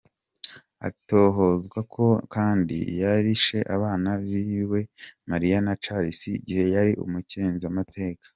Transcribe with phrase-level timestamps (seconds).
[0.87, 4.81] Atohozwako kandi ko yarishe abana biwe
[5.29, 8.25] Marie na Charles igihe yari umukenguzamateka.